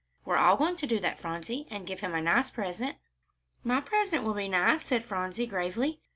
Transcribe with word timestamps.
We're 0.25 0.37
all 0.37 0.57
going 0.57 0.77
to 0.77 0.87
do 0.87 0.99
that, 1.01 1.19
Phronsie, 1.19 1.67
and 1.69 1.85
give 1.85 1.99
him 1.99 2.15
a 2.15 2.21
nice 2.23 2.49
Christmas 2.49 2.55
present." 2.79 2.97
"My 3.63 3.81
present 3.81 4.23
will 4.23 4.33
be 4.33 4.47
nice," 4.47 4.81
said 4.83 5.05
Phronsie, 5.05 5.45
gravely. 5.45 6.01